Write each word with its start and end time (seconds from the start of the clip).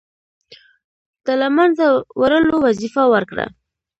د 1.25 1.27
له 1.41 1.47
منځه 1.57 1.85
وړلو 2.19 2.55
وظیفه 2.65 3.03
ورکړه. 3.13 3.45